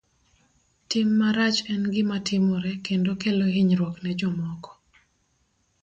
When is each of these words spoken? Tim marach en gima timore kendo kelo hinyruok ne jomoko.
Tim 0.93 1.09
marach 1.19 1.59
en 1.73 1.83
gima 1.93 2.17
timore 2.27 2.71
kendo 2.87 3.11
kelo 3.21 3.45
hinyruok 3.55 3.95
ne 4.03 4.11
jomoko. 4.19 4.71